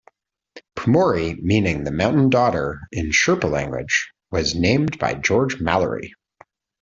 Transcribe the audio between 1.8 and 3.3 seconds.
"the Mountain Daughter" in